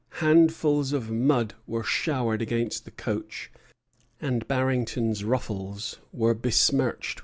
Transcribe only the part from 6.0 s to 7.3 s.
were besmirched with it.